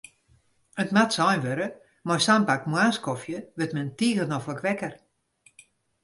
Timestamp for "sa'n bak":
2.25-2.65